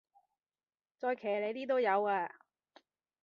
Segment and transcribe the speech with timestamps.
[0.99, 2.27] 再騎呢啲都有啊